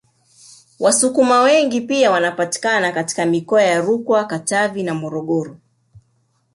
[0.79, 5.57] Wasukuma wengi pia wanapatikana katika mikoa ya Rukwa Katavi na Morogoro